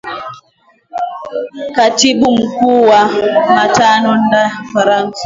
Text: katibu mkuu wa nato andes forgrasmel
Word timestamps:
katibu 1.75 2.31
mkuu 2.37 2.81
wa 2.83 3.05
nato 3.55 3.83
andes 3.87 4.51
forgrasmel 4.73 5.13